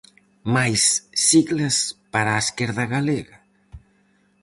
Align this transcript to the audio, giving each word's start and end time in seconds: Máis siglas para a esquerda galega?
Máis 0.55 0.81
siglas 1.27 1.77
para 2.13 2.29
a 2.33 2.41
esquerda 2.47 2.83
galega? 2.95 3.37